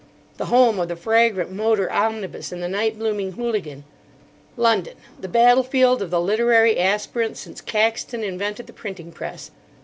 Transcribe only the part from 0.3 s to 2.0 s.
The home of the fragrant motor